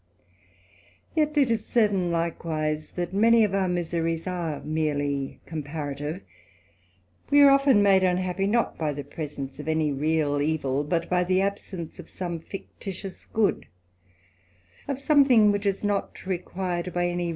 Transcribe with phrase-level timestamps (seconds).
[1.13, 1.41] 246 THE ADVENTURER.
[1.43, 4.25] Yet it is certain likewise, that many of our miseries
[4.65, 6.23] merely comparative:
[7.29, 11.23] we are often made mihappy, not t^J the presence of any real evil, but by
[11.23, 13.67] the absence of soir^ * fictitious good
[14.25, 17.29] \ of something which is not required by ajm ^.